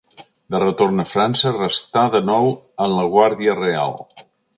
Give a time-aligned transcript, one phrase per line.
[0.53, 2.49] De retorn a França, restà de nou
[2.87, 3.95] en la Guàrdia Real.